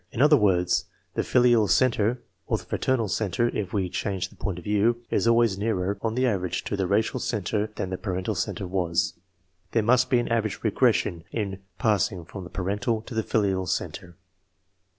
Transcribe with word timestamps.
In 0.11 0.19
ler 0.19 0.35
words, 0.35 0.85
the 1.13 1.21
filial 1.23 1.67
centre 1.67 2.23
(or 2.47 2.57
the 2.57 2.63
fraternal 2.63 3.07
centre, 3.07 3.49
if 3.49 3.71
we 3.71 3.87
change 3.87 4.29
the 4.29 4.35
point 4.35 4.57
of 4.57 4.63
view) 4.63 4.97
is 5.11 5.27
always 5.27 5.59
nearer, 5.59 5.99
on 6.01 6.15
the 6.15 6.25
average, 6.25 6.63
to 6.63 6.75
the 6.75 6.87
racial 6.87 7.19
centre 7.19 7.69
than 7.75 7.91
the 7.91 7.99
parental 7.99 8.33
centre 8.33 8.65
was. 8.65 9.13
There 9.73 9.83
I 9.83 9.85
PREFATORY 9.85 9.85
CHAPTER 9.85 9.85
must 9.85 10.09
be 10.09 10.19
an 10.19 10.27
average" 10.29 10.63
regression" 10.63 11.23
in 11.31 11.59
passing 11.77 12.25
from 12.25 12.45
the 12.45 12.49
parental 12.49 13.03
to 13.03 13.13
the 13.13 13.21
filial 13.21 13.67
centre. 13.67 14.15